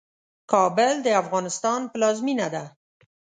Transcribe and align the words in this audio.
کابل 0.51 0.93
د 1.05 1.07
افغانستان 1.21 1.79
پلازمينه 1.93 2.47
ده. 2.53 2.63